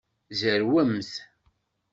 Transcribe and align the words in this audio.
Zerwemt! 0.39 1.13